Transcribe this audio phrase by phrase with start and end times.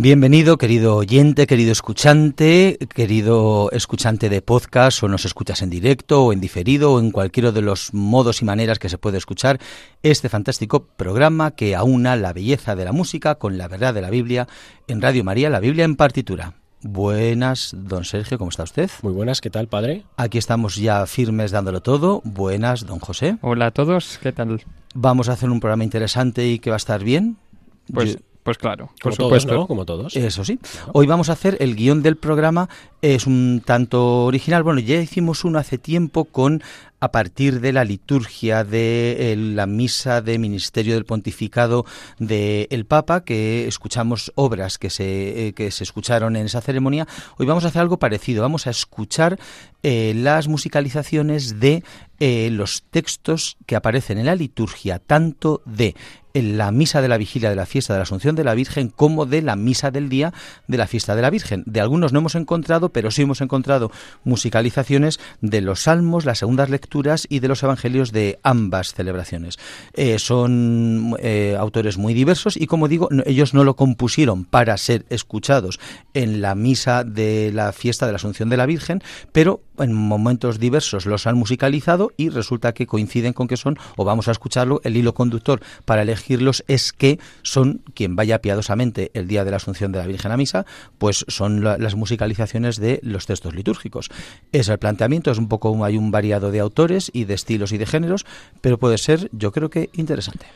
[0.00, 6.32] Bienvenido, querido oyente, querido escuchante, querido escuchante de podcast, o nos escuchas en directo o
[6.32, 9.58] en diferido o en cualquiera de los modos y maneras que se puede escuchar
[10.04, 14.10] este fantástico programa que aúna la belleza de la música con la verdad de la
[14.10, 14.46] Biblia
[14.86, 16.54] en Radio María, la Biblia en partitura.
[16.80, 18.88] Buenas, don Sergio, ¿cómo está usted?
[19.02, 20.04] Muy buenas, ¿qué tal, padre?
[20.16, 22.22] Aquí estamos ya firmes dándolo todo.
[22.22, 23.38] Buenas, don José.
[23.40, 24.62] Hola a todos, ¿qué tal?
[24.94, 27.36] Vamos a hacer un programa interesante y que va a estar bien.
[27.92, 28.18] Pues
[28.48, 29.66] pues claro, por supuesto.
[29.66, 30.16] Como todos.
[30.16, 30.58] Eso sí.
[30.94, 32.70] Hoy vamos a hacer el guion del programa.
[33.02, 34.62] Es un tanto original.
[34.62, 36.62] Bueno, ya hicimos uno hace tiempo con
[37.00, 41.84] a partir de la liturgia de la misa de ministerio del pontificado
[42.18, 47.06] del Papa, que escuchamos obras que se, eh, que se escucharon en esa ceremonia.
[47.36, 48.42] Hoy vamos a hacer algo parecido.
[48.42, 49.38] Vamos a escuchar
[49.82, 51.84] eh, las musicalizaciones de
[52.18, 55.94] eh, los textos que aparecen en la liturgia, tanto de
[56.34, 59.26] la misa de la vigilia de la fiesta de la Asunción de la Virgen como
[59.26, 60.32] de la misa del día
[60.66, 61.62] de la fiesta de la Virgen.
[61.66, 63.90] De algunos no hemos encontrado, pero sí hemos encontrado
[64.24, 66.87] musicalizaciones de los salmos, las segundas lecturas
[67.28, 69.58] y de los evangelios de ambas celebraciones.
[69.94, 75.04] Eh, son eh, autores muy diversos y, como digo, ellos no lo compusieron para ser
[75.10, 75.78] escuchados
[76.14, 80.58] en la misa de la fiesta de la Asunción de la Virgen, pero en momentos
[80.58, 84.80] diversos los han musicalizado y resulta que coinciden con que son, o vamos a escucharlo,
[84.84, 89.58] el hilo conductor para elegirlos es que son quien vaya piadosamente el día de la
[89.58, 90.66] Asunción de la Virgen a Misa,
[90.98, 94.10] pues son las musicalizaciones de los textos litúrgicos.
[94.52, 97.78] Es el planteamiento, es un poco, hay un variado de autores y de estilos y
[97.78, 98.26] de géneros,
[98.60, 100.46] pero puede ser, yo creo que interesante.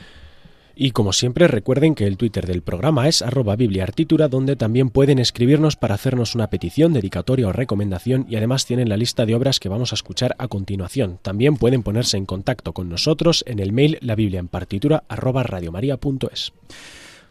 [0.75, 5.19] Y como siempre recuerden que el Twitter del programa es arroba bibliartitura donde también pueden
[5.19, 9.61] escribirnos para hacernos una petición, dedicatoria o recomendación y además tienen la lista de obras
[9.61, 11.19] que vamos a escuchar a continuación.
[11.23, 14.13] También pueden ponerse en contacto con nosotros en el mail la.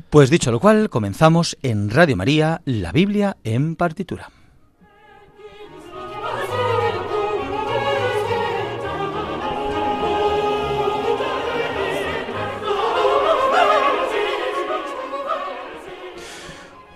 [0.10, 4.30] Pues dicho lo cual, comenzamos en Radio María, la Biblia en partitura.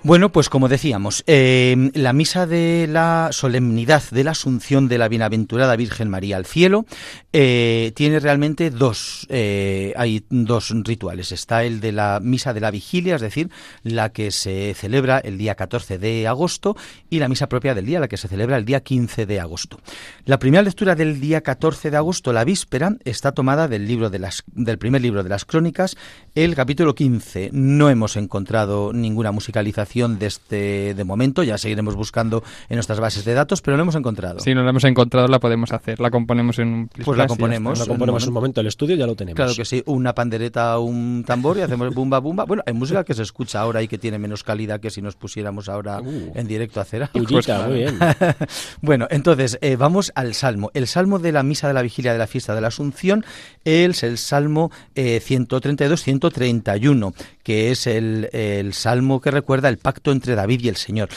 [0.05, 5.07] Bueno, pues como decíamos, em, la misa de la solemnidad de la Asunción de la
[5.07, 6.85] Bienaventurada Virgen María al cielo
[7.33, 11.31] eh, tiene realmente dos, eh, hay dos rituales.
[11.31, 13.49] Está el de la misa de la vigilia, es decir,
[13.81, 16.77] la que se celebra el día 14 de agosto,
[17.09, 19.79] y la misa propia del día, la que se celebra el día 15 de agosto.
[20.25, 24.19] La primera lectura del día 14 de agosto, la víspera, está tomada del libro de
[24.19, 25.97] las, del primer libro de las Crónicas,
[26.35, 27.49] el capítulo 15.
[27.53, 31.43] No hemos encontrado ninguna musicalización de este de momento.
[31.43, 34.39] Ya seguiremos buscando en nuestras bases de datos, pero lo hemos encontrado.
[34.39, 35.99] Si no la hemos encontrado, la podemos hacer.
[35.99, 37.79] La componemos en un Pues la componemos.
[37.79, 38.61] La componemos en un momento.
[38.61, 39.35] El estudio ya lo tenemos.
[39.35, 39.81] Claro que sí.
[39.85, 42.45] Una pandereta, un tambor y hacemos bumba bumba.
[42.45, 45.15] Bueno, hay música que se escucha ahora y que tiene menos calidad que si nos
[45.15, 46.31] pusiéramos ahora uh.
[46.35, 47.25] en directo a hacer algo.
[47.27, 47.99] Pues muy bien.
[48.81, 50.71] bueno, entonces eh, vamos al salmo.
[50.73, 53.25] El salmo de la misa de la vigilia de la fiesta de la Asunción
[53.63, 57.13] es el salmo eh, 132-131,
[57.45, 61.09] que es el, el salmo que recuerda el pacto entre David y el Señor.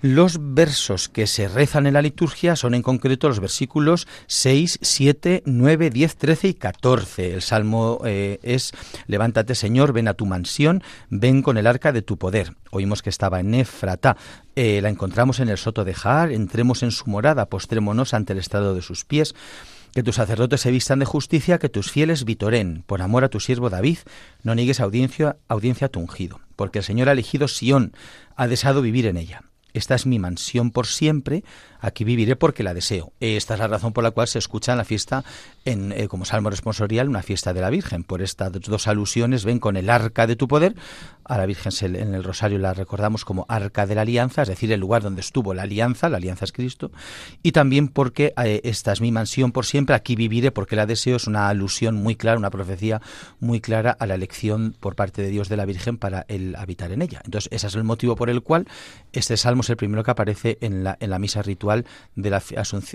[0.00, 5.42] Los versos que se rezan en la liturgia son en concreto los versículos 6, 7,
[5.44, 7.34] 9, 10, 13 y 14.
[7.34, 8.72] El salmo eh, es
[9.06, 12.54] Levántate Señor, ven a tu mansión, ven con el arca de tu poder.
[12.70, 14.16] Oímos que estaba en Éfrata.
[14.56, 18.38] Eh, la encontramos en el soto de Jaar, entremos en su morada, postrémonos ante el
[18.38, 19.34] estado de sus pies.
[19.94, 23.38] Que tus sacerdotes se vistan de justicia, que tus fieles vitoren, por amor a tu
[23.38, 23.98] siervo David,
[24.42, 27.92] no niegues audiencia, audiencia a tu ungido, porque el Señor ha elegido Sión,
[28.34, 29.42] ha deseado vivir en ella.
[29.72, 31.44] Esta es mi mansión por siempre,
[31.84, 33.12] aquí viviré porque la deseo.
[33.20, 35.24] Esta es la razón por la cual se escucha en la fiesta,
[35.64, 38.04] en, eh, como salmo responsorial, una fiesta de la Virgen.
[38.04, 40.74] Por estas dos alusiones ven con el arca de tu poder.
[41.24, 44.70] A la Virgen en el rosario la recordamos como arca de la alianza, es decir,
[44.72, 46.90] el lugar donde estuvo la alianza, la alianza es Cristo.
[47.42, 51.16] Y también porque eh, esta es mi mansión por siempre, aquí viviré porque la deseo.
[51.16, 53.00] Es una alusión muy clara, una profecía
[53.40, 56.92] muy clara a la elección por parte de Dios de la Virgen para el habitar
[56.92, 57.20] en ella.
[57.24, 58.66] Entonces, ese es el motivo por el cual
[59.12, 61.73] este salmo el primero que aparece en la, en la misa ritual
[62.14, 62.42] de la,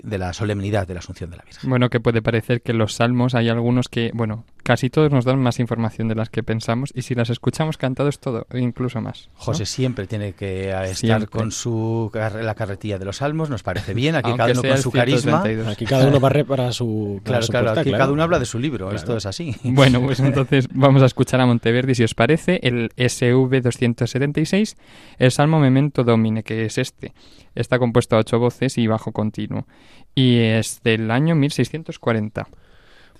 [0.02, 1.68] de la solemnidad de la Asunción de la Virgen.
[1.68, 5.38] Bueno, que puede parecer que los salmos hay algunos que, bueno, casi todos nos dan
[5.40, 9.28] más información de las que pensamos y si las escuchamos cantados todo, incluso más.
[9.28, 9.40] ¿no?
[9.44, 11.26] José siempre tiene que eh, estar Siempre.
[11.28, 14.62] con su car- la carretilla de los salmos, nos parece bien, aquí Aunque cada uno
[14.68, 15.42] con su carisma.
[15.42, 15.66] 132.
[15.72, 17.20] Aquí cada uno barre para su.
[17.24, 18.02] para Claro, su claro, puerta, aquí claro.
[18.02, 18.96] cada uno habla de su libro, Claro.
[18.96, 19.54] esto es así.
[19.64, 24.76] Bueno, pues entonces vamos a escuchar a Monteverdi, si os parece, el SV 276,
[25.18, 27.12] el Salmo Memento Domine, que es este.
[27.54, 29.66] Está compuesto a ocho voces y bajo continuo.
[30.14, 32.46] Y es del año 1640.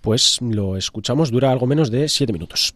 [0.00, 2.74] Pues lo escuchamos, dura algo menos de siete minutos.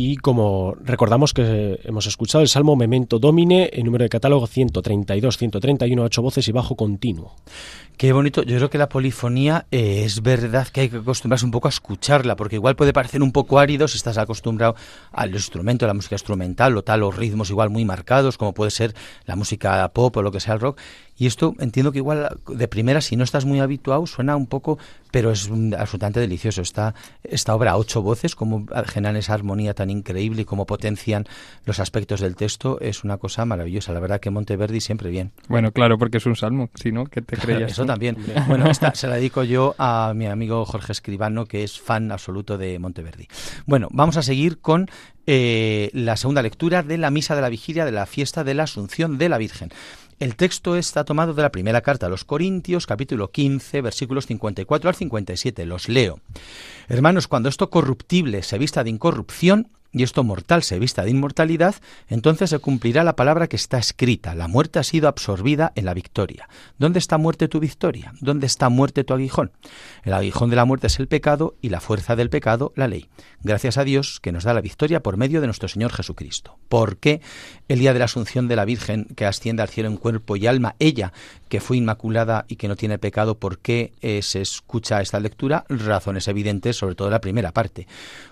[0.00, 5.36] Y como recordamos que hemos escuchado el Salmo Memento Domine, el número de catálogo 132,
[5.36, 7.34] 131, ocho voces y bajo continuo.
[7.96, 8.44] Qué bonito.
[8.44, 11.70] Yo creo que la polifonía eh, es verdad que hay que acostumbrarse un poco a
[11.70, 14.76] escucharla, porque igual puede parecer un poco árido si estás acostumbrado
[15.10, 18.70] al instrumento, a la música instrumental o tal, los ritmos igual muy marcados, como puede
[18.70, 18.94] ser
[19.26, 20.78] la música pop o lo que sea el rock.
[21.16, 24.78] Y esto entiendo que igual de primera, si no estás muy habituado, suena un poco,
[25.10, 26.62] pero es absolutamente delicioso.
[26.62, 31.26] Esta, esta obra a ocho voces, como generan esa armonía tan increíble y cómo potencian
[31.64, 33.92] los aspectos del texto, es una cosa maravillosa.
[33.92, 35.32] La verdad que Monteverdi siempre bien.
[35.48, 37.72] Bueno, claro, porque es un salmo, si no, ¿qué te creías?
[37.72, 38.16] Eso también.
[38.48, 42.56] Bueno, esta se la dedico yo a mi amigo Jorge Escribano, que es fan absoluto
[42.56, 43.28] de Monteverdi.
[43.66, 44.88] Bueno, vamos a seguir con
[45.26, 48.62] eh, la segunda lectura de la Misa de la Vigilia de la fiesta de la
[48.62, 49.70] Asunción de la Virgen.
[50.18, 54.90] El texto está tomado de la primera carta a los Corintios, capítulo 15, versículos 54
[54.90, 55.64] al 57.
[55.64, 56.18] Los leo.
[56.88, 61.74] Hermanos, cuando esto corruptible se vista de incorrupción, y esto mortal se vista de inmortalidad,
[62.08, 64.34] entonces se cumplirá la palabra que está escrita.
[64.34, 66.48] La muerte ha sido absorbida en la victoria.
[66.78, 68.12] ¿Dónde está muerte tu victoria?
[68.20, 69.52] ¿Dónde está muerte tu aguijón?
[70.04, 73.08] El aguijón de la muerte es el pecado y la fuerza del pecado la ley.
[73.42, 76.58] Gracias a Dios que nos da la victoria por medio de nuestro Señor Jesucristo.
[76.68, 77.20] ¿Por qué
[77.68, 80.46] el día de la Asunción de la Virgen que asciende al cielo en cuerpo y
[80.46, 81.12] alma, ella
[81.48, 85.64] que fue inmaculada y que no tiene pecado, ¿por qué eh, se escucha esta lectura?
[85.68, 87.86] Razones evidentes, sobre todo la primera parte.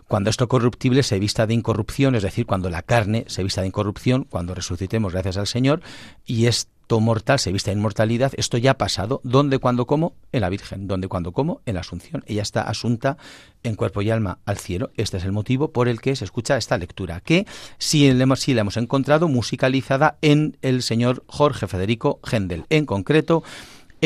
[0.08, 3.68] Cuando esto corruptible se vista de incorrupción, es decir, cuando la carne se vista de
[3.68, 5.80] incorrupción, cuando resucitemos gracias al Señor,
[6.24, 9.20] y esto mortal se vista de inmortalidad, esto ya ha pasado.
[9.24, 10.14] ¿Dónde, cuándo, cómo?
[10.30, 10.86] En la Virgen.
[10.86, 11.60] ¿Dónde, cuándo, cómo?
[11.66, 12.22] En la Asunción.
[12.28, 13.16] Ella está asunta
[13.64, 14.90] en cuerpo y alma al cielo.
[14.96, 17.44] Este es el motivo por el que se escucha esta lectura, que
[17.78, 22.64] sí, sí la hemos encontrado musicalizada en el señor Jorge Federico Händel.
[22.70, 23.42] En concreto,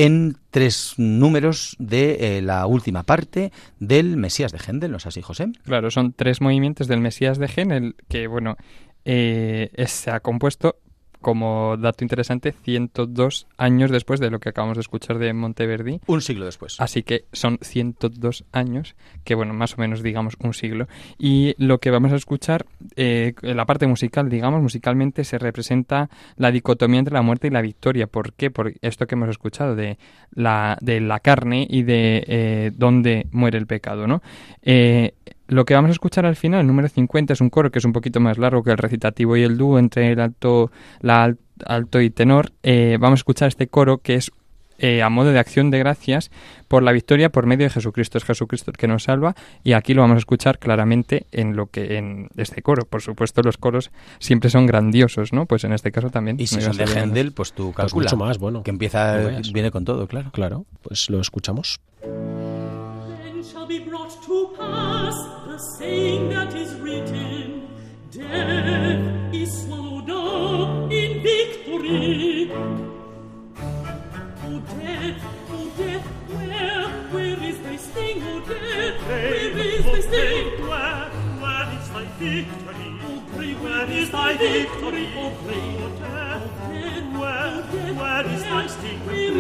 [0.04, 5.21] en tres números de eh, la última parte del Mesías de Händel, ¿no es así,
[5.21, 5.52] José?
[5.62, 8.57] Claro, son tres movimientos del Mesías de Händel que, bueno,
[9.04, 10.76] eh, se ha compuesto
[11.21, 16.00] como dato interesante, 102 años después de lo que acabamos de escuchar de Monteverdi.
[16.07, 16.81] Un siglo después.
[16.81, 20.89] Así que son 102 años, que bueno, más o menos digamos un siglo.
[21.19, 26.50] Y lo que vamos a escuchar, eh, la parte musical, digamos, musicalmente se representa la
[26.50, 28.07] dicotomía entre la muerte y la victoria.
[28.07, 28.50] ¿Por qué?
[28.50, 29.99] Por esto que hemos escuchado de
[30.33, 34.23] la, de la carne y de eh, dónde muere el pecado, ¿no?
[34.62, 35.15] Eh,
[35.50, 37.85] lo que vamos a escuchar al final, el número 50, es un coro que es
[37.85, 41.35] un poquito más largo que el recitativo y el dúo entre el alto, la
[41.66, 42.52] alto y tenor.
[42.62, 44.30] Eh, vamos a escuchar este coro que es
[44.78, 46.30] eh, a modo de acción de gracias
[46.66, 48.16] por la victoria por medio de Jesucristo.
[48.16, 51.66] Es Jesucristo el que nos salva y aquí lo vamos a escuchar claramente en lo
[51.66, 52.87] que en este coro.
[52.87, 53.90] Por supuesto, los coros
[54.21, 55.47] siempre son grandiosos, ¿no?
[55.47, 56.40] Pues en este caso también.
[56.40, 58.04] Y si son de Händel, pues tú calcula.
[58.04, 58.62] Pues mucho más, bueno.
[58.62, 59.19] Que empieza,
[59.52, 60.30] viene con todo, claro.
[60.30, 61.80] Claro, pues lo escuchamos.
[65.61, 67.69] Saying that is written,
[68.11, 72.50] Death is swallowed up in victory.
[72.52, 72.87] Oh,
[74.81, 79.85] death, oh, death, where, where is thy sting, oh, oh, oh, oh, death, where is
[79.85, 80.67] thy sting?
[80.67, 81.11] Where,
[81.45, 82.88] where is thy victory?
[83.02, 85.09] Oh, grave, where is thy victory?
[85.17, 86.43] Oh, grave, death,
[87.21, 87.62] where,
[87.95, 88.99] where is thy sting?
[89.07, 89.33] Where,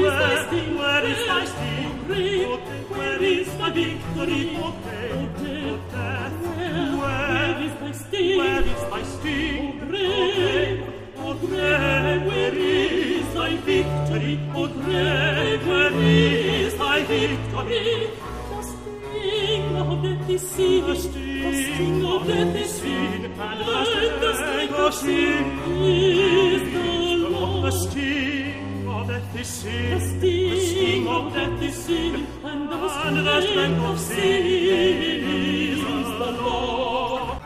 [0.78, 1.99] where is thy sting?
[2.10, 4.56] Where is thy victory?
[4.56, 6.34] Oh, death,
[6.98, 8.40] where is thy sting?
[8.40, 8.80] Is?
[9.60, 10.80] O grave,
[11.18, 14.34] O grave, where is thy victory?
[14.54, 18.10] O grave, where is thy victory?
[18.50, 23.60] The sting of death is seen, the sting of death is seen, and
[24.20, 25.44] the sting of sin
[25.80, 26.88] is the
[27.28, 27.64] Lord.
[27.66, 28.69] The sting
[29.00, 34.46] of death is sin, the sting of death is sin, and the strength of sin
[34.46, 35.80] is
[36.20, 37.40] the Lord.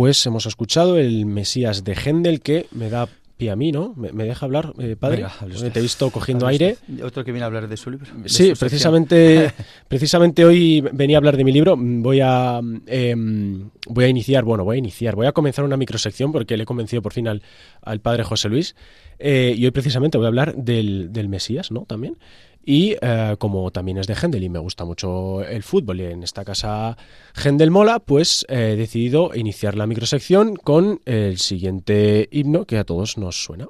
[0.00, 3.92] Pues hemos escuchado el Mesías de Händel que me da pie a mí, ¿no?
[3.98, 5.16] ¿Me, me deja hablar, eh, padre?
[5.16, 5.70] Venga, usted.
[5.70, 6.78] Te he visto cogiendo aire.
[7.04, 8.10] Otro que viene a hablar de su libro.
[8.16, 9.52] de Sí, su precisamente,
[9.88, 11.76] precisamente hoy venía a hablar de mi libro.
[11.78, 16.32] Voy a, em, voy a iniciar, bueno, voy a iniciar, voy a comenzar una microsección
[16.32, 17.42] porque le he convencido por fin al,
[17.82, 18.76] al padre José Luis.
[19.18, 21.84] Eh, y hoy precisamente voy a hablar del, del Mesías, ¿no?
[21.84, 22.16] También.
[22.64, 26.22] Y eh, como también es de Händel y me gusta mucho el fútbol y en
[26.22, 26.96] esta casa
[27.34, 32.84] Händel mola, pues eh, he decidido iniciar la microsección con el siguiente himno que a
[32.84, 33.66] todos nos suena.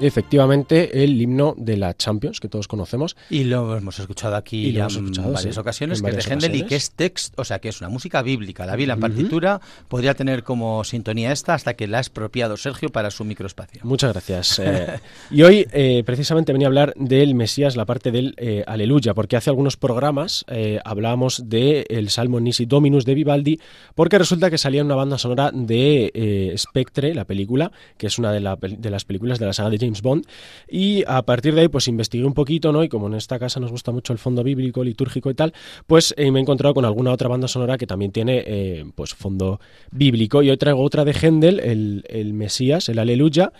[0.00, 3.16] Efectivamente, el himno de la Champions, que todos conocemos.
[3.30, 6.04] Y lo hemos escuchado aquí Y lo ya hemos escuchado, en varias sí, ocasiones, en
[6.04, 8.66] que es de Händel y que es texto, o sea, que es una música bíblica.
[8.66, 9.08] La Biblia en Ujú.
[9.08, 13.80] partitura podría tener como sintonía esta hasta que la ha expropiado Sergio para su microespacio.
[13.84, 14.58] Muchas gracias.
[14.60, 15.00] eh.
[15.30, 19.36] y hoy, eh, precisamente, venía a hablar del Mesías, la parte del eh, Aleluya, porque
[19.36, 23.60] hace algunos programas eh, hablábamos del Salmo Nisi Dominus de Vivaldi,
[23.94, 28.40] porque resulta que salía una banda sonora de Spectre, la película, que es una de,
[28.40, 30.24] la de las películas de la saga de James Bond,
[30.68, 32.84] y a partir de ahí, pues investigué un poquito, ¿no?
[32.84, 35.52] Y como en esta casa nos gusta mucho el fondo bíblico, litúrgico y tal,
[35.86, 39.14] pues eh, me he encontrado con alguna otra banda sonora que también tiene, eh, pues,
[39.14, 40.42] fondo bíblico.
[40.42, 43.52] Y hoy traigo otra de Händel, el, el Mesías, el Aleluya.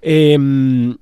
[0.00, 0.96] Em,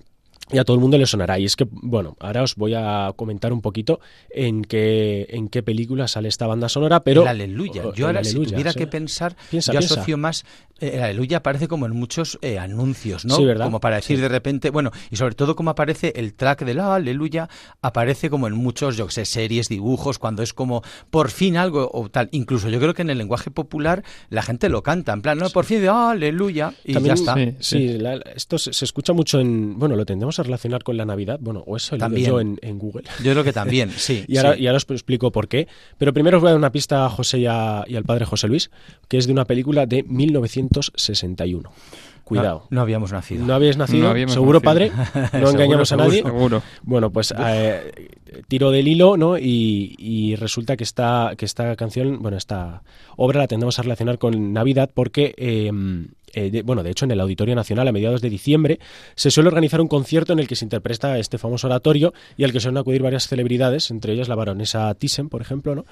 [0.52, 1.38] y a todo el mundo le sonará.
[1.38, 5.62] Y es que, bueno, ahora os voy a comentar un poquito en qué, en qué
[5.62, 7.22] película sale esta banda sonora, pero...
[7.22, 7.82] el aleluya.
[7.94, 8.78] Yo el ahora, si Aleluya, tuviera sí.
[8.78, 9.94] que pensar, Piensa, yo piensa.
[9.94, 10.44] asocio más.
[10.80, 13.36] eh, el aleluya aparece como en muchos eh, anuncios, ¿no?
[13.36, 13.66] Sí, ¿verdad?
[13.66, 14.22] Como para decir Sí.
[14.22, 14.70] de repente.
[14.70, 17.48] Bueno, y sobre todo como aparece el track del aleluya,
[17.82, 21.90] aparece como en muchos, yo que sé, series, dibujos, cuando es como por fin algo
[21.92, 22.28] o tal.
[22.32, 25.50] Incluso yo creo que en el lenguaje popular la gente lo canta, en plan, no,
[25.50, 27.34] por fin de aleluya, y También- ya está.
[27.34, 29.78] Sí, Sí, la- esto se, se escucha mucho en...
[29.78, 31.38] Bueno, lo tendemos a relacionar con la Navidad.
[31.40, 32.28] Bueno, o eso lo También.
[32.28, 33.04] yo en, en Google.
[33.22, 34.24] Yo creo que también, sí.
[34.28, 34.62] Y ahora, sí.
[34.62, 35.68] y ahora os explico por qué.
[35.98, 38.24] Pero primero os voy a dar una pista a José y, a- y al padre
[38.24, 38.70] José Luis,
[39.08, 41.70] que es de una película de 1961.
[42.24, 42.66] Cuidado.
[42.70, 43.44] No, no habíamos nacido.
[43.44, 44.04] ¿No habéis nacido?
[44.04, 44.70] No habíamos ¿Seguro, nacido.
[44.70, 44.92] padre?
[45.14, 46.22] No Seguro, engañamos a nadie.
[46.22, 46.62] Seguro.
[46.82, 47.92] Bueno, pues eh,
[48.46, 49.36] tiro del hilo, ¿no?
[49.36, 52.82] Y, y resulta que esta, que esta canción, bueno, esta
[53.16, 55.72] obra la tendemos a relacionar con Navidad porque, eh,
[56.34, 58.78] eh, bueno, de hecho en el Auditorio Nacional a mediados de diciembre
[59.14, 62.52] se suele organizar un concierto en el que se interpreta este famoso oratorio y al
[62.52, 65.84] que suelen acudir varias celebridades, entre ellas la baronesa Thyssen, por ejemplo, ¿no?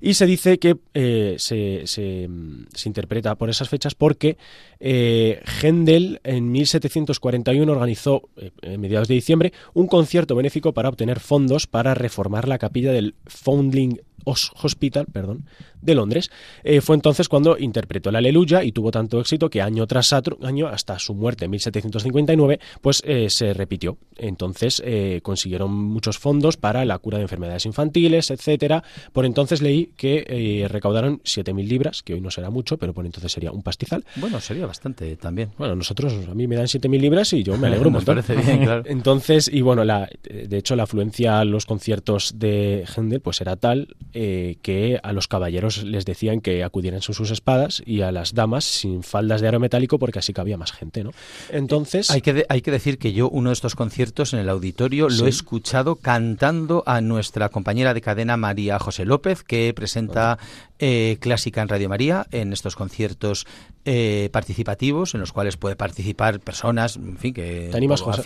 [0.00, 4.36] Y se dice que eh, se, se, mm, se interpreta por esas fechas porque
[4.80, 11.20] eh, Händel en 1741 organizó, eh, en mediados de diciembre, un concierto benéfico para obtener
[11.20, 15.44] fondos para reformar la capilla del Foundling Os- Hospital perdón,
[15.82, 16.30] de Londres.
[16.62, 20.66] Eh, fue entonces cuando interpretó el Aleluya y tuvo tanto éxito que año tras año,
[20.68, 23.98] hasta su muerte en 1759, pues eh, se repitió.
[24.16, 28.82] Entonces eh, consiguieron muchos fondos para la cura de enfermedades infantiles, etcétera.
[29.12, 33.04] Por entonces leí que eh, recaudaron 7.000 libras, que hoy no será mucho, pero por
[33.06, 34.04] entonces sería un pastizal.
[34.16, 35.50] Bueno, sería bastante también.
[35.58, 38.16] Bueno, nosotros, a mí me dan 7.000 libras y yo me alegro un montón.
[38.22, 38.82] parece bien, claro.
[38.86, 43.56] Entonces, y bueno, la, de hecho la afluencia a los conciertos de Händel pues era
[43.56, 48.12] tal eh, que a los caballeros les decían que acudieran con sus espadas y a
[48.12, 51.10] las damas sin faldas de aro metálico porque así cabía más gente, ¿no?
[51.50, 54.48] Entonces, Hay que, de- hay que decir que yo uno de estos conciertos en el
[54.48, 60.38] auditorio lo he escuchado cantando a nuestra compañera de cadena María José López, que presenta
[60.78, 63.46] eh, Clásica en Radio María en estos conciertos
[63.86, 67.70] eh, participativos en los cuales puede participar personas, en fin, que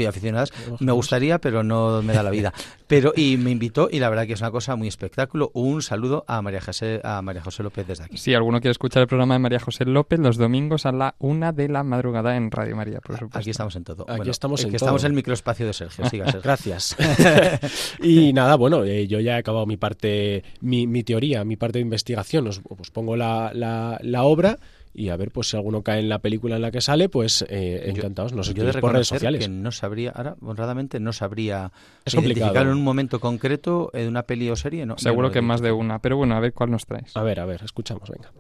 [0.09, 0.51] aficionadas.
[0.51, 2.53] ¿Te animas, Me gustaría, pero no me da la vida.
[2.87, 5.51] Pero y me invitó y la verdad que es una cosa muy espectáculo.
[5.53, 8.17] Un saludo a María José a María José López desde aquí.
[8.17, 11.53] Si alguno quiere escuchar el programa de María José López los domingos a la una
[11.53, 13.39] de la madrugada en Radio María, por supuesto.
[13.39, 14.07] Aquí estamos en todo.
[14.09, 15.07] Aquí estamos es en que estamos todo.
[15.07, 16.09] en el microespacio de Sergio.
[16.09, 16.41] Siga, Sergio.
[16.43, 16.97] Gracias.
[18.03, 21.79] y nada, bueno, eh, yo ya he acabado mi parte, mi, mi teoría, mi parte
[21.79, 22.38] de investigación.
[22.47, 24.59] Os, os pongo la, la, la obra
[24.95, 27.45] y a ver pues si alguno cae en la película en la que sale, pues
[27.49, 28.33] eh, Yo- encantados.
[28.33, 29.41] Nos yo de escribís por redes sociales.
[29.43, 31.71] que no sabría, ahora honradamente no sabría
[32.05, 32.71] Es identificar complicado.
[32.73, 34.87] en un momento concreto eh, de una peli o serie.
[34.87, 37.17] No, Seguro yo no que más de una, pero bueno, a ver cuál nos traes.
[37.17, 38.31] A ver, a ver, escuchamos, venga.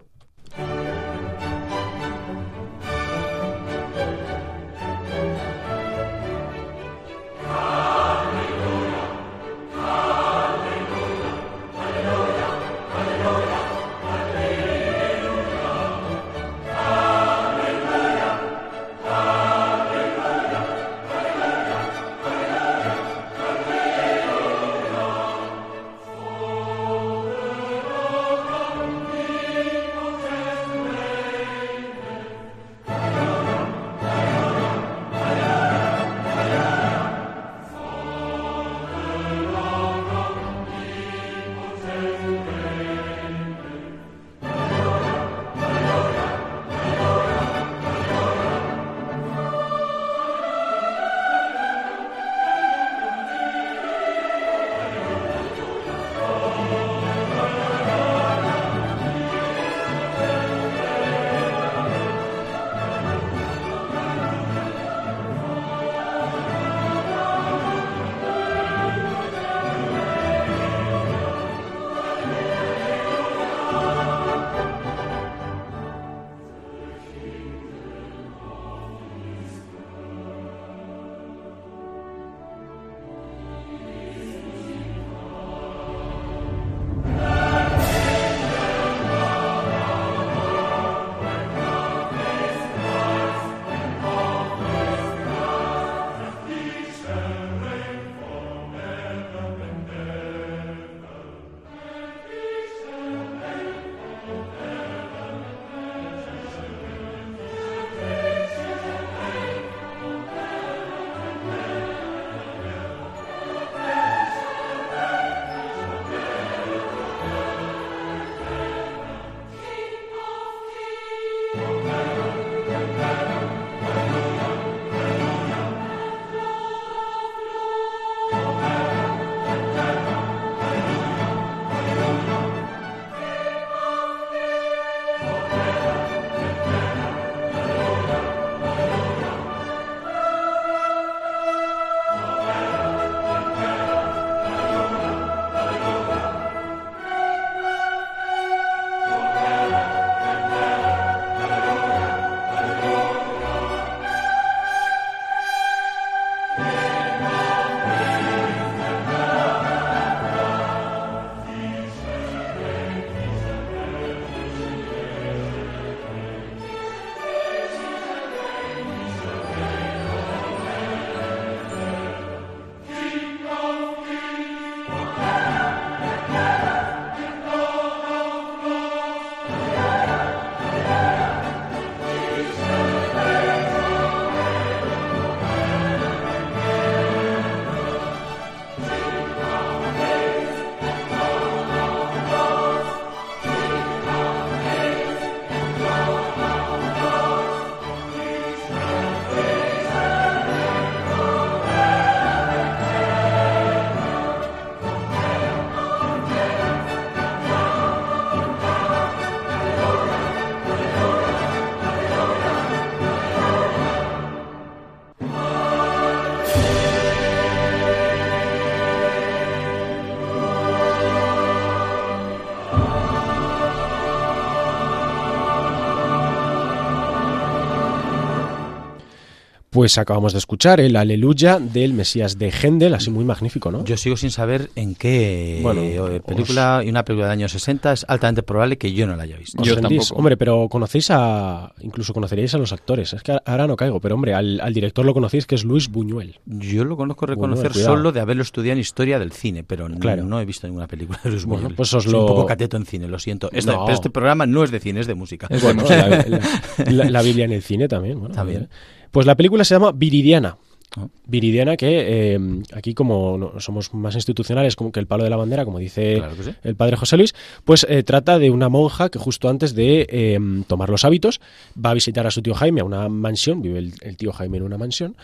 [229.78, 233.84] Pues acabamos de escuchar el Aleluya del Mesías de Händel, así muy magnífico, ¿no?
[233.84, 237.92] Yo sigo sin saber en qué Bueno, eh, película, y una película de años 60
[237.92, 239.62] es altamente probable que yo no la haya visto.
[239.62, 239.98] ¿Os Yo sentís?
[240.00, 240.18] tampoco.
[240.18, 241.72] Hombre, pero conocéis a.
[241.80, 243.12] Incluso conoceríais a los actores.
[243.12, 245.88] Es que ahora no caigo, pero hombre, al, al director lo conocéis que es Luis
[245.88, 246.40] Buñuel.
[246.44, 250.00] Yo lo conozco Bueno, reconocer solo de haberlo estudiado en historia del cine, pero no,
[250.00, 250.24] Claro.
[250.24, 251.76] no he visto ninguna película de Luis Bueno, Buñuel.
[251.76, 253.48] pues os Soy un poco cateto en cine, lo siento.
[253.52, 253.84] Este- No.
[253.84, 255.46] Pero este programa no es de cine, es de música.
[255.48, 256.08] Es de Bueno, música.
[256.08, 258.18] la, la- la- la Biblia en el cine también.
[258.18, 258.62] bueno, También.
[258.64, 258.68] eh.
[259.10, 260.56] Pues la película se llama Viridiana.
[260.96, 261.06] Ah.
[261.26, 262.38] Viridiana que eh,
[262.72, 266.14] aquí como no- somos más institucionales como que el palo de la bandera, como dice
[266.16, 266.50] Claro que sí.
[266.64, 267.34] el padre José Luis,
[267.66, 271.40] pues eh, trata de una monja que justo antes de eh, tomar los hábitos
[271.76, 274.56] va a visitar a su tío Jaime a una mansión, vive el, el tío Jaime
[274.56, 275.14] en una mansión,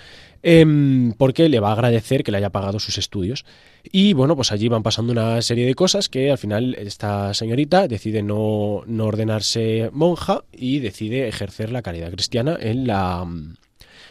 [0.43, 3.47] em, porque le va a agradecer que le haya pagado sus estudios.
[3.91, 7.89] Y bueno, pues allí van pasando una serie de cosas que al final esta señorita
[7.89, 13.27] decide no, no ordenarse monja y decide ejercer la caridad cristiana en la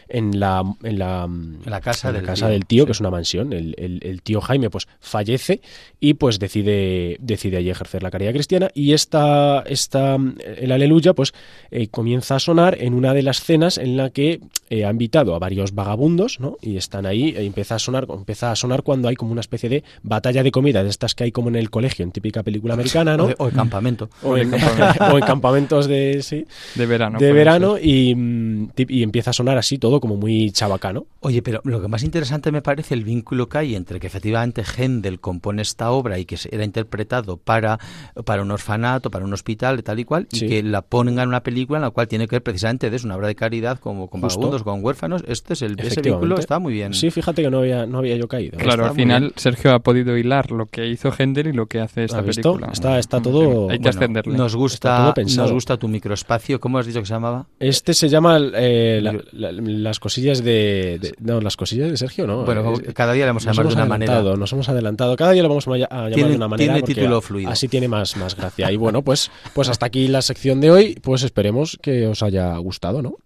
[0.08, 2.86] en la en la, En la casa en la del casa tío, del tío, sí.
[2.86, 3.52] que es una mansión.
[3.52, 5.60] El, el- el tío Jaime pues fallece
[6.00, 8.68] y pues decide, decide allí ejercer la caridad cristiana.
[8.74, 10.16] Y esta, esta
[10.56, 11.32] el aleluya pues
[11.70, 14.40] eh, comienza a sonar en una de las cenas en la que
[14.70, 16.56] eh, ha invitado a varios vagabundos, ¿no?
[16.60, 19.68] Y están ahí, e empieza a sonar, empieza a sonar cuando hay como una especie
[19.68, 22.74] de batalla de comida, de estas que hay como en el colegio, en típica película
[22.74, 23.24] americana, ¿no?
[23.24, 24.10] O, de- o el campamento.
[24.22, 24.52] O en,
[25.12, 27.18] o en campamentos de, sí, De verano.
[27.18, 31.06] de verano y, mm, y empieza a sonar así todo como muy chabacano.
[31.20, 34.62] Oye, pero lo que más interesante me parece el vínculo que hay entre que efectivamente
[34.62, 37.78] Händel compone esta obra y que era interpretado para,
[38.24, 40.44] para un orfanato, para un hospital, tal y cual, Sí.
[40.44, 42.96] y que la pongan en una película en la cual tiene que ver precisamente de
[42.96, 44.38] eso, una obra de caridad como con Justo.
[44.40, 45.24] vagabundos, con huérfanos.
[45.26, 46.92] Este es el, ese vínculo está muy bien.
[46.94, 48.58] Sí, fíjate que no había, no había yo caído.
[48.58, 49.32] Claro, Está al final.
[49.36, 52.68] Sergio ha podido hilar lo que hizo Händel y lo que hace esta película.
[52.72, 54.36] Está- está todo- Hay que Bueno, ascenderle.
[54.36, 56.60] Nos gusta, nos gusta tu microespacio.
[56.60, 57.46] ¿Cómo has dicho que se llamaba?
[57.58, 59.52] Este se llama eh, la- la-
[59.84, 62.44] las cosillas de, de- No, las cosillas de Sergio, ¿no?
[62.44, 64.40] Bueno, cada día le vamos a nos llamar de hemos una adelantado, manera.
[64.40, 65.16] Nos hemos adelantado.
[65.16, 66.72] Cada día lo vamos a ll- a llamar Tiene- de una manera.
[66.74, 67.50] tiene título fluido.
[67.50, 68.72] Así tiene más, más gracia.
[68.72, 70.98] Y bueno, pues, pues hasta aquí la sección de hoy.
[71.00, 73.16] Pues esperemos que os haya gustado, ¿no?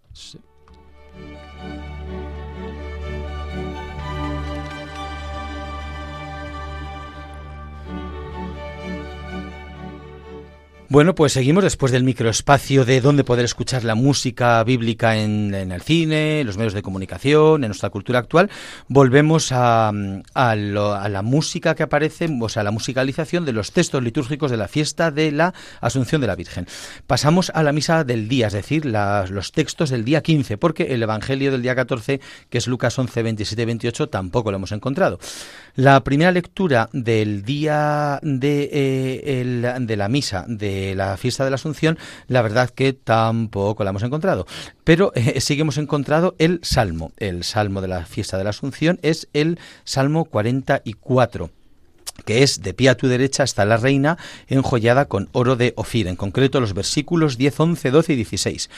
[10.90, 15.70] Bueno, pues seguimos después del microespacio de dónde poder escuchar la música bíblica en, en
[15.70, 18.48] el cine, en los medios de comunicación, en nuestra cultura actual.
[18.88, 19.92] Volvemos a,
[20.32, 24.50] a lo- a la música que aparece, o sea, la musicalización de los textos litúrgicos
[24.50, 26.66] de la fiesta de la Asunción de la Virgen.
[27.06, 31.02] Pasamos a la misa del día, es decir, los textos del día 15, porque el
[31.02, 35.18] Evangelio del día 14, que es Lucas 11, 27 y 28, tampoco lo hemos encontrado.
[35.74, 41.56] La primera lectura del día de, eh, de la misa de la fiesta de la
[41.56, 44.46] Asunción, la verdad que tampoco la hemos encontrado.
[44.84, 47.12] Pero eh, sí que hemos encontrado el Salmo.
[47.16, 51.50] El Salmo de la fiesta de la Asunción es el Salmo 44
[52.24, 56.08] que es de pie a tu derecha está la reina enjollada con oro de Ofir,
[56.08, 58.70] en concreto los versículos 10, 11, 12 y 16.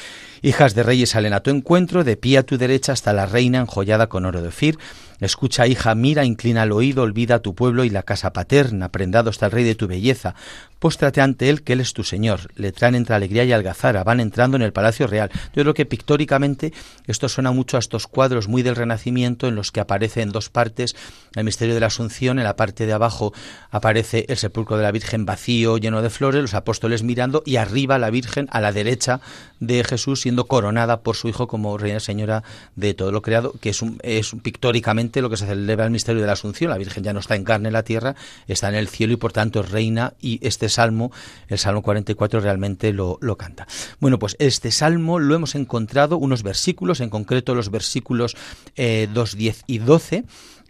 [0.43, 3.59] Hijas de reyes salen a tu encuentro, de pie a tu derecha está la reina
[3.59, 4.79] enjollada con oro de Ofir.
[5.21, 9.47] Escucha, hija, mira, inclina el oído, olvida tu pueblo y la casa paterna, prendado está
[9.47, 10.35] el rey de tu belleza.
[10.81, 12.51] Póstrate ante él, que él es tu señor.
[12.57, 15.31] Le traen entre alegría y algazara, van entrando en el palacio real.
[15.55, 16.73] Yo creo que pictóricamente
[17.07, 20.49] esto suena mucho a estos cuadros muy del Renacimiento en los que aparece en dos
[20.49, 20.97] partes
[21.37, 22.39] el misterio de la Asunción.
[22.39, 23.35] En la parte de abajo
[23.71, 27.99] aparece el sepulcro de la Virgen vacío, lleno de flores, los apóstoles mirando y arriba
[27.99, 29.21] la Virgen a la derecha
[29.61, 32.43] de Jesús siendo coronada por su hijo como reina señora
[32.75, 36.23] de todo lo creado, que es, un, es pictóricamente lo que se celebra el misterio
[36.23, 36.71] de la Asunción.
[36.71, 38.17] La Virgen ya no está en carne en la tierra,
[38.49, 41.13] está en el cielo y por tanto es reina y este salmo,
[41.49, 43.67] el Salmo 44, realmente lo, lo canta.
[43.99, 48.37] Bueno, pues este salmo lo hemos encontrado, unos versículos, en concreto los versículos
[48.77, 50.25] eh, 2, 10 y 12,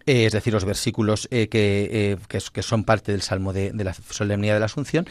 [0.06, 3.94] eh, es decir, los versículos eh, que, eh, que, son parte del Salmo de la
[3.94, 5.06] Solemnidad de la Asunción,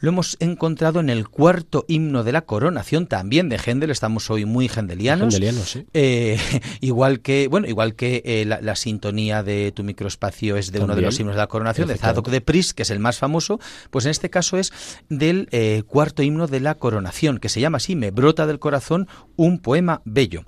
[0.00, 4.44] lo hemos encontrado en el cuarto himno de la coronación, también de Händel, estamos hoy
[4.46, 5.34] muy hendelianos.
[5.34, 5.86] Hendeliano, sí.
[5.92, 6.38] Eh,
[6.80, 10.96] igual que bueno igual que eh, la, la sintonía de tu microespacio es de uno
[10.96, 11.96] de los himnos de la coronación de.
[11.96, 13.60] Zadok de Pris que es el más famoso
[13.90, 14.72] pues en este caso es
[15.08, 19.08] del eh, cuarto himno de la coronación que se llama así me brota del corazón
[19.36, 20.44] un poema bello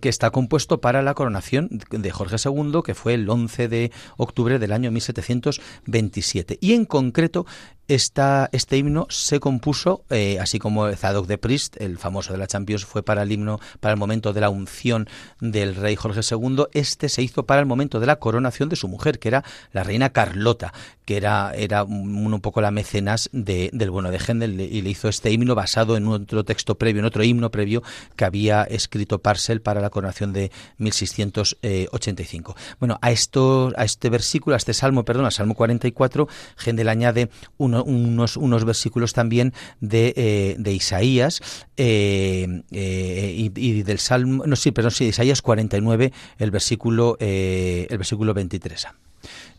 [0.00, 4.58] que está compuesto para la coronación de Jorge II, que fue el 11 de octubre
[4.58, 6.58] del año 1727.
[6.60, 7.46] Y en concreto,
[7.86, 12.84] este himno se compuso, eh, así como Zadok de Priest, el famoso de la Champions,
[12.84, 15.08] fue para el himno, para el momento de la unción
[15.40, 18.88] del rey Jorge II, este se hizo para el momento de la coronación de su
[18.88, 20.72] mujer, que era la reina Carlota,
[21.04, 25.08] que era, era un, poco la mecenas de, del bueno de Händel y le hizo
[25.08, 27.82] este himno basado en otro texto previo, en otro himno previo
[28.16, 32.56] que había escrito Parcel para la coronación de 1685.
[32.80, 36.28] Bueno, a, esto, a este versículo, a este salmo, perdón, al salmo 44,
[36.64, 41.40] Händel añade unos, unos versículos también de, eh, de Isaías
[41.76, 48.34] eh, eh, y, del salmo, no, sí, perdón, sí, Isaías 49, el versículo, el versículo
[48.34, 48.86] 23.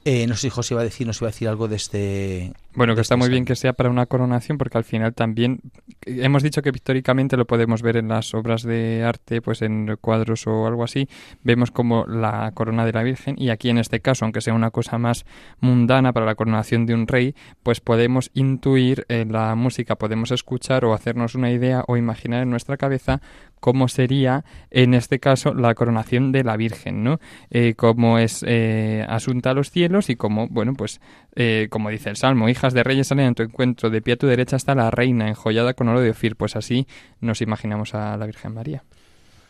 [0.06, 2.54] Eh, no sé si José iba a decir, nos iba a decir algo de este.
[2.76, 5.62] Bueno, que está muy bien que sea para una coronación, porque al final también
[6.06, 10.46] hemos dicho que pictóricamente lo podemos ver en las obras de arte, pues en cuadros
[10.46, 11.08] o algo así.
[11.42, 14.72] Vemos como la corona de la Virgen, y aquí en este caso, aunque sea una
[14.72, 15.26] cosa más
[15.62, 17.34] mundana para la coronación de un rey,
[17.64, 22.50] pues podemos intuir en la música, podemos escuchar o hacernos una idea o imaginar en
[22.50, 23.22] nuestra cabeza
[23.66, 27.20] cómo sería en este caso la coronación de la Virgen, ¿no?
[27.50, 31.02] Eh, cómo es eh, asunta a los cielos y cómo, bueno, pues
[31.36, 34.28] eh, como dice el Salmo, de reyes salen en tu encuentro, de pie a tu
[34.28, 36.88] derecha está la reina enjollada con oro de Ofir, pues así
[37.22, 38.84] nos imaginamos a la Virgen María.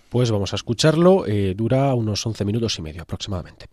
[0.09, 1.25] Pues vamos a escucharlo,
[1.55, 3.67] dura unos 11 minutos y medio aproximadamente.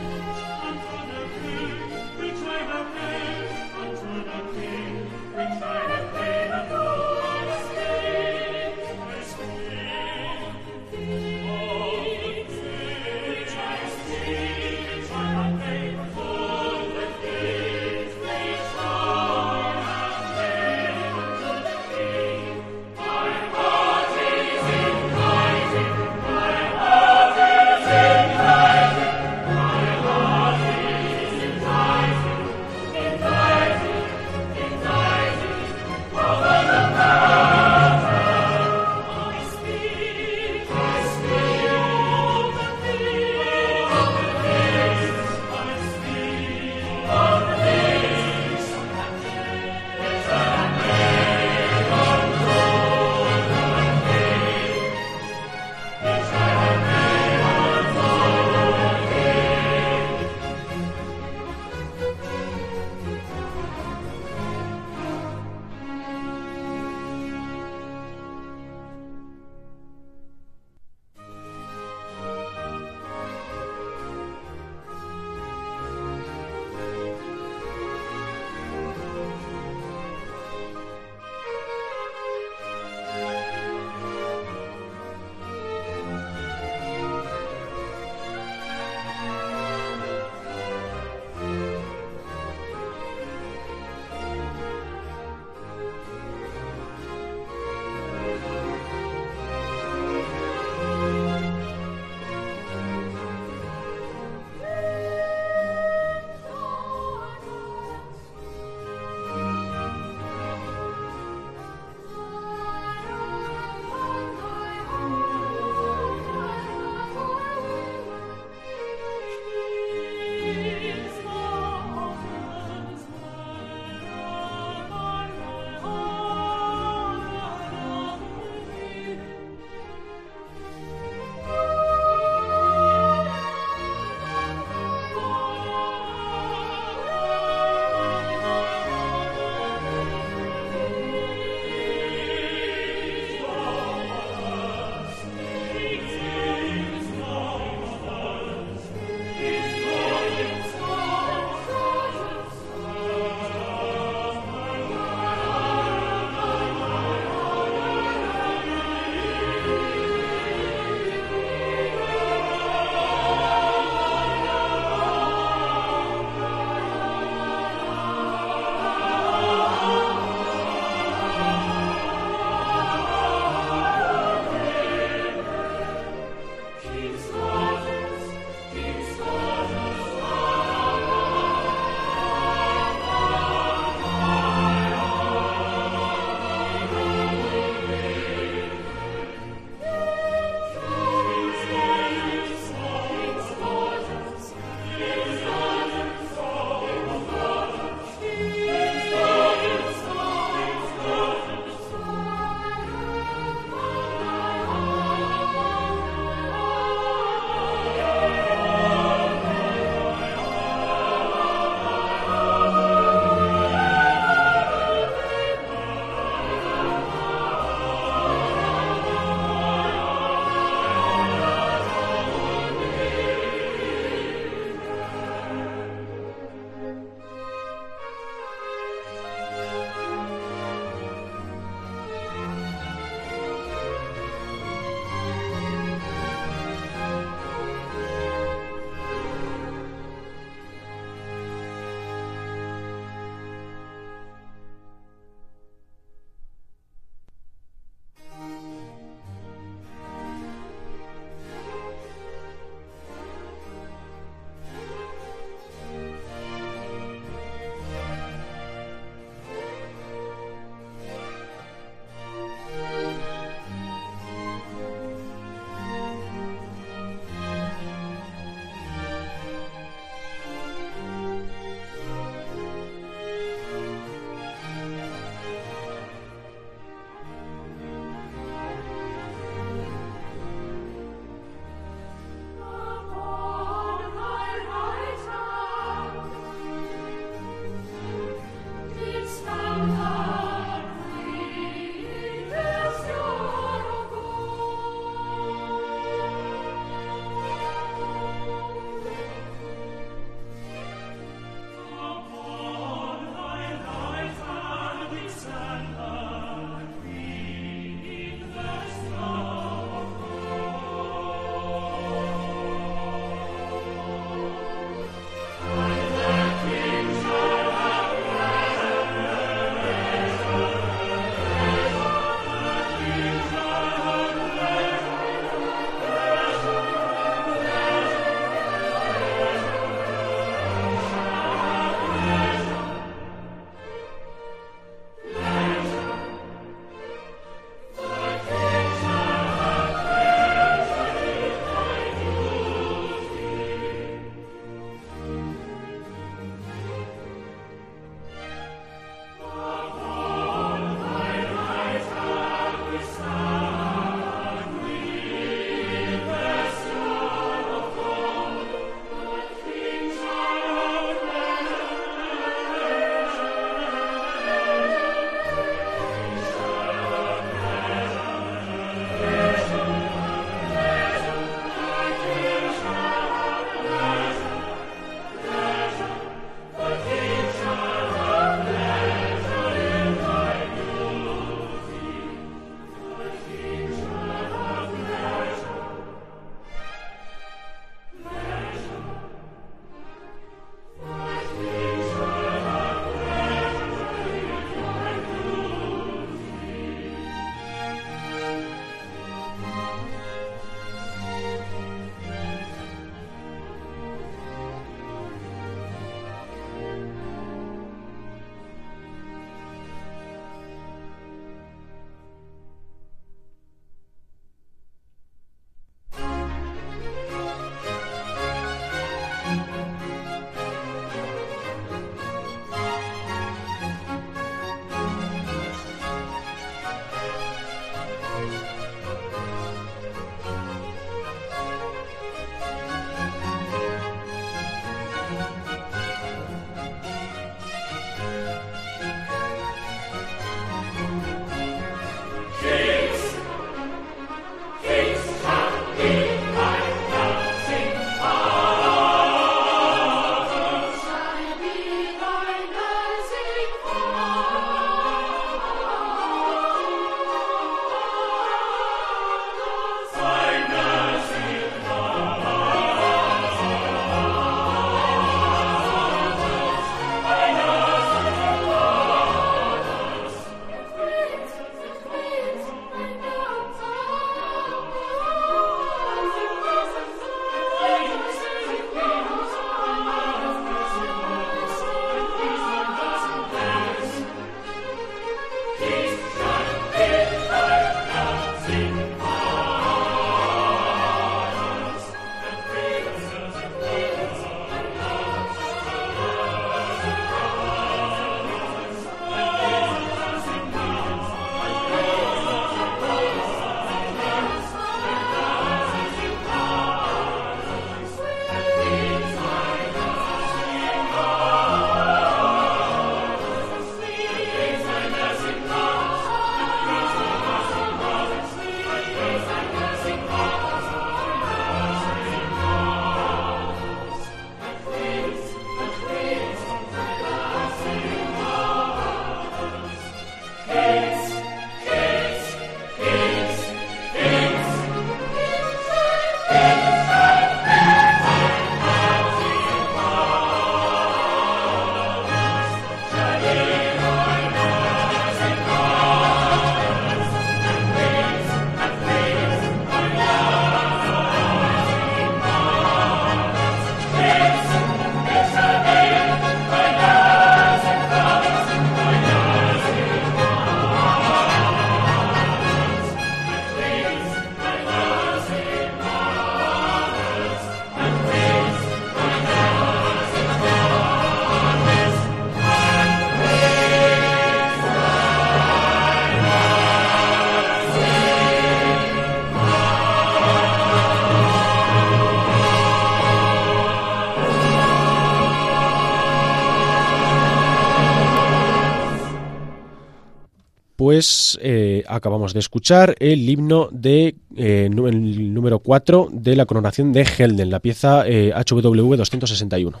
[591.06, 597.12] Pues eh, acabamos de escuchar el himno de eh, el número 4 de la coronación
[597.12, 600.00] de Helden, la pieza HW 261.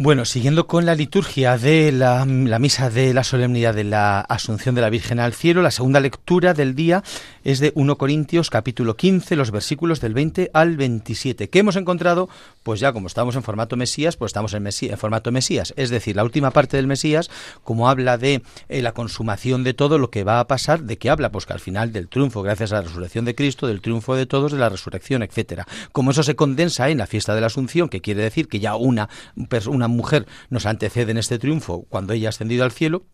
[0.00, 4.80] Bueno, siguiendo con la liturgia de la, misa de la solemnidad de la Asunción de
[4.80, 7.02] la Virgen al cielo, la segunda lectura del día
[7.42, 11.48] es de 1 Corintios capítulo 15, los versículos del 20 al 27.
[11.48, 12.28] ¿Qué hemos encontrado?
[12.62, 15.74] Pues ya como estamos en formato Mesías, pues estamos en, formato Mesías.
[15.76, 17.28] Es decir, la última parte del Mesías,
[17.64, 21.10] como habla de eh, la consumación de todo lo que va a pasar, ¿de qué
[21.10, 21.32] habla?
[21.32, 24.26] Pues que al final del triunfo, gracias a la resurrección de Cristo, del triunfo de
[24.26, 25.66] todos, de la resurrección, etcétera.
[25.90, 28.76] Como eso se condensa en la fiesta de la Asunción, que quiere decir que ya
[28.76, 29.08] una,
[29.66, 33.04] una mujer nos antecede en este triunfo cuando ella ha ascendido al cielo,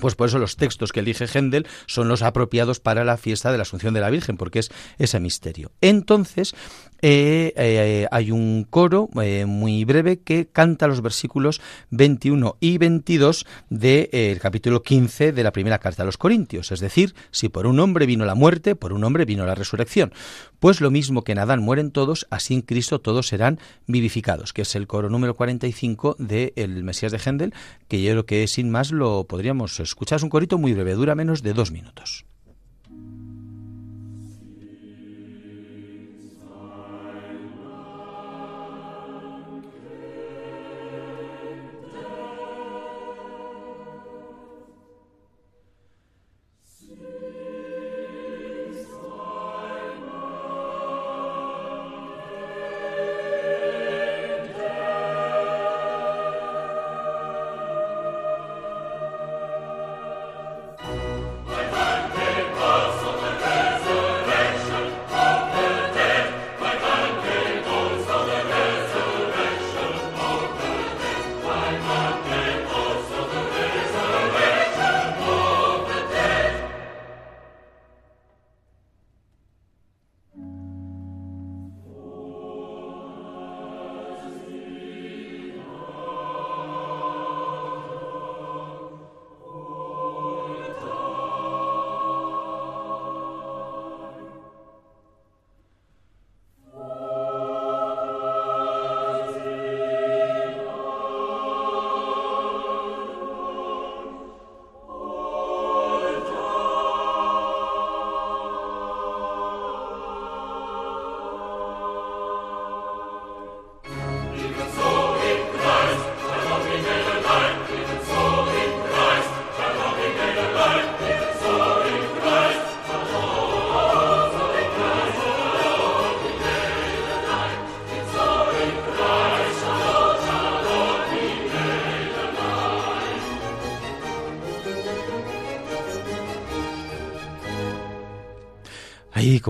[0.00, 3.58] pues por eso los textos que elige Händel son los apropiados para la fiesta de
[3.58, 5.72] la Asunción de la Virgen, porque es ese misterio.
[5.80, 6.54] Entonces,
[7.02, 13.46] eh, eh, hay un coro eh, muy breve que canta los versículos 21 y 22
[13.70, 16.72] del capítulo 15 de la primera carta a los Corintios.
[16.72, 20.12] Es decir, si por un hombre vino la muerte, por un hombre vino la resurrección.
[20.58, 24.62] Pues lo mismo que en Adán mueren todos, así en Cristo todos serán vivificados, que
[24.62, 27.54] es el coro número 45 del Mesías de Händel,
[27.88, 30.16] que yo creo que sin más lo podríamos escuchar.
[30.16, 32.24] Es un corito muy breve, dura menos de dos minutos.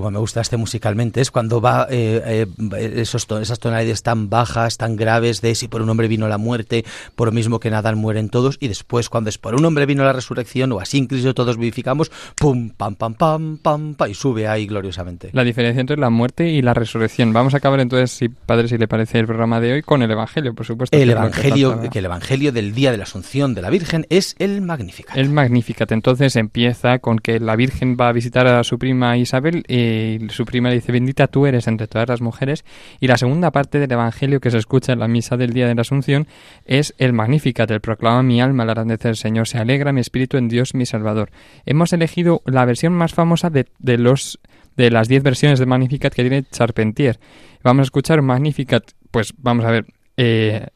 [0.01, 2.47] Como me gusta este musicalmente, es cuando va eh,
[2.77, 6.39] eh, esos esas tonalidades tan bajas, tan graves de si por un hombre vino la
[6.39, 6.85] muerte,
[7.15, 9.87] por lo mismo que en Adán mueren todos, y después cuando es por un hombre
[9.87, 14.11] vino la resurrección, o así en Cristo todos vivificamos, pum, pam, pam, pam, pam, pam,
[14.11, 15.31] y sube ahí gloriosamente.
[15.33, 17.33] La diferencia entre la muerte y la resurrección.
[17.33, 20.11] Vamos a acabar entonces, si padre, si le parece el programa de hoy, con el
[20.11, 20.97] Evangelio, por supuesto.
[20.97, 24.61] El Evangelio, que, el Evangelio del día de la Asunción de la Virgen es el
[24.61, 25.17] Magnificat.
[25.17, 25.93] El Magnificat.
[25.93, 30.45] Entonces empieza con que la Virgen va a visitar a su prima Isabel y su
[30.45, 32.65] prima dice, bendita tú eres entre todas las mujeres.
[33.01, 35.75] Y la segunda parte del Evangelio que se escucha en la misa del día de
[35.75, 36.27] la Asunción
[36.65, 40.37] es el Magnificat, el proclama mi alma la grandeza del Señor, se alegra mi espíritu
[40.37, 41.31] en Dios mi Salvador.
[41.67, 44.41] Hemos elegido la versión más famosa de, de los
[44.77, 47.19] de las diez versiones de Magnificat que tiene Charpentier.
[47.63, 49.87] Vamos a escuchar Magnificat, pues vamos a ver,
[50.17, 50.69] eh,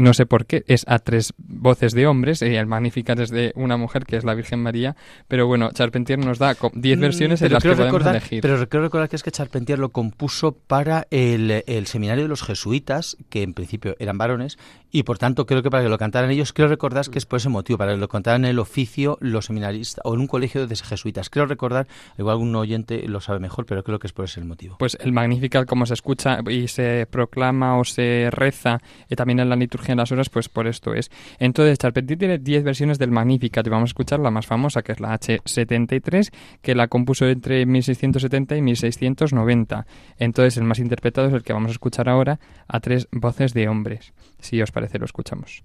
[0.00, 3.52] no sé por qué, es a tres voces de hombres y el Magnificat es de
[3.54, 4.96] una mujer que es la Virgen María,
[5.28, 8.40] pero bueno, Charpentier nos da diez mm, versiones en las que podemos elegir.
[8.40, 12.42] Pero creo recordar que es que Charpentier lo compuso para el, el, seminario de los
[12.42, 14.58] jesuitas, que en principio eran varones,
[14.90, 17.36] y por tanto creo que para que lo cantaran ellos, creo recordar que es por
[17.36, 20.66] ese motivo, para que lo cantaran en el oficio los seminaristas o en un colegio
[20.66, 21.28] de jesuitas.
[21.28, 21.86] Creo recordar,
[22.18, 24.76] igual algún oyente lo sabe mejor, pero creo que es por ese motivo.
[24.78, 29.48] Pues el Magnificat, como se escucha y se proclama o se reza y también en
[29.48, 31.10] la liturgia en las horas, pues por esto es.
[31.38, 34.92] Entonces, Charpentier tiene 10 versiones del Magnificat y vamos a escuchar la más famosa, que
[34.92, 36.32] es la H73,
[36.62, 39.86] que la compuso entre 1670 y 1690.
[40.18, 43.68] Entonces, el más interpretado es el que vamos a escuchar ahora a tres voces de
[43.68, 44.12] hombres.
[44.38, 45.62] Si os parece, lo escuchamos.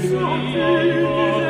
[0.00, 1.47] Sofia.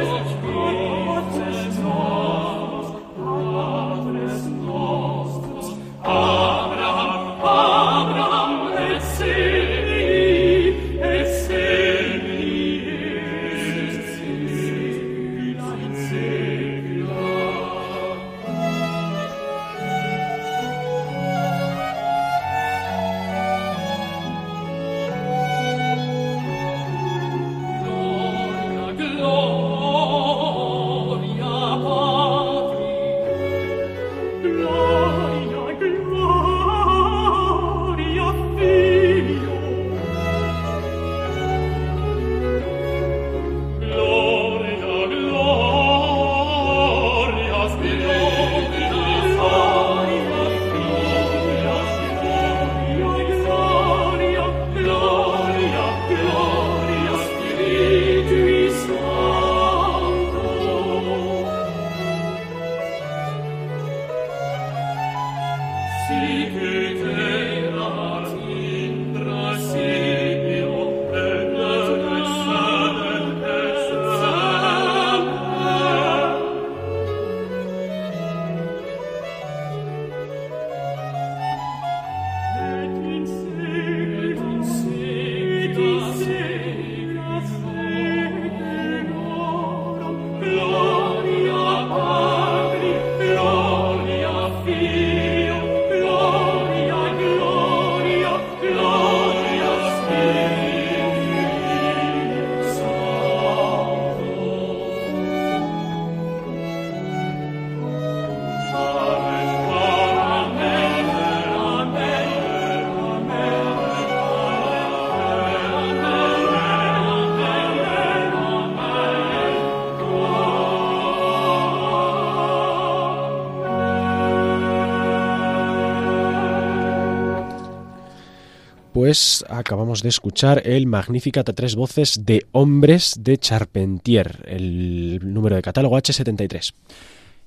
[129.49, 135.63] Acabamos de escuchar el Magnificat a tres voces de Hombres de Charpentier, el número de
[135.63, 136.75] catálogo H73.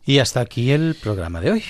[0.06, 1.64] Y hasta aquí el programa de hoy.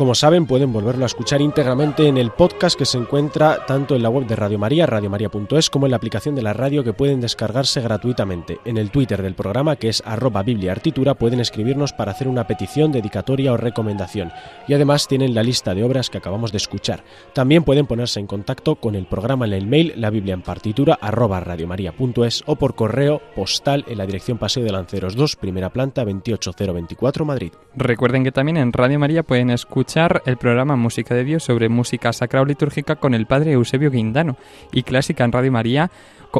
[0.00, 4.02] Como saben, pueden volverlo a escuchar íntegramente en el podcast que se encuentra tanto en
[4.02, 7.20] la web de Radio María, radiomaria.es, como en la aplicación de la radio que pueden
[7.20, 8.60] descargarse gratuitamente.
[8.64, 12.92] En el Twitter del programa, que es arroba bibliaartitura, pueden escribirnos para hacer una petición,
[12.92, 14.32] dedicatoria o recomendación.
[14.66, 17.04] Y además tienen la lista de obras que acabamos de escuchar.
[17.34, 20.98] También pueden ponerse en contacto con el programa en el mail, la biblia en partitura,
[20.98, 26.04] arroba radiomaria.es o por correo postal en la dirección Paseo de Lanceros 2, primera planta
[26.04, 27.52] 28024, Madrid.
[27.76, 29.50] Recuerden que también en Radio María pueden
[29.90, 33.90] escuchar el programa Música de Dios sobre música sacra o litúrgica con el padre Eusebio
[33.90, 34.36] Guindano
[34.70, 35.90] y clásica en Radio María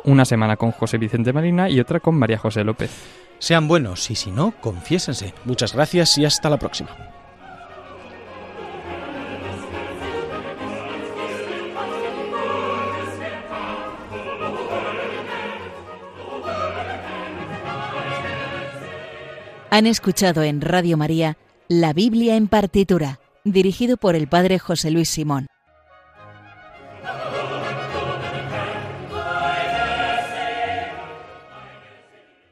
[0.05, 2.93] una semana con José Vicente Marina y otra con María José López.
[3.41, 5.35] Sean buenos y si no, confiésense.
[5.47, 6.91] Muchas gracias y hasta la próxima.
[19.71, 21.37] Han escuchado en Radio María
[21.67, 25.47] La Biblia en partitura dirigido por el padre José Luis Simón.